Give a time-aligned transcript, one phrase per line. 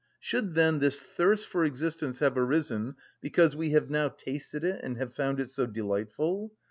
[0.19, 4.97] Should, then, this thirst for existence have arisen because we have now tasted it and
[4.97, 6.51] have found it so delightful?